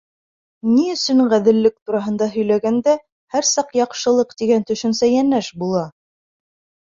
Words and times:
Ни 0.75 0.85
өсөн 0.93 1.19
ғәҙеллек 1.33 1.73
тураһында 1.89 2.29
һөйләгәндә, 2.37 2.95
һәр 3.35 3.47
саҡ 3.49 3.77
яҡшылыҡ 3.81 4.33
тигән 4.41 4.67
төшөнсә 4.71 5.11
йәнәш 5.17 5.51
була? 5.65 5.85